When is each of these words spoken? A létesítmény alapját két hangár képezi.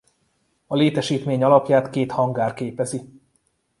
A 0.67 0.75
létesítmény 0.75 1.43
alapját 1.43 1.89
két 1.89 2.11
hangár 2.11 2.53
képezi. 2.53 3.11